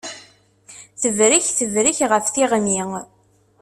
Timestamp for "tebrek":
1.01-1.45, 1.57-1.99